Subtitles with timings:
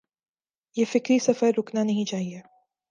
[0.75, 2.41] یہ فکری سفر رکنا نہیں چاہیے۔